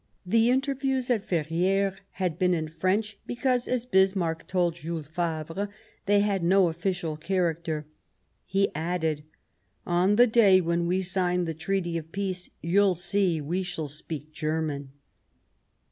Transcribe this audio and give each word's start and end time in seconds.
The 0.25 0.49
interviews 0.49 1.11
at 1.11 1.27
Ferrieres 1.27 1.99
had 2.13 2.39
been 2.39 2.55
in 2.55 2.69
French, 2.69 3.19
because, 3.27 3.67
as 3.67 3.85
Bismarck 3.85 4.47
told 4.47 4.73
Jules 4.73 5.05
Favre, 5.05 5.69
they 6.07 6.21
had 6.21 6.43
no 6.43 6.69
official 6.69 7.15
character. 7.15 7.85
He 8.43 8.73
added: 8.73 9.21
"On 9.85 10.15
the 10.15 10.25
day 10.25 10.59
when 10.59 10.87
we 10.87 11.03
sign 11.03 11.45
the 11.45 11.53
Treaty 11.53 11.99
of 11.99 12.11
Peace, 12.11 12.49
you'll 12.63 12.95
see 12.95 13.41
we 13.41 13.61
shall 13.61 13.87
speak 13.87 14.33
German." 14.33 14.91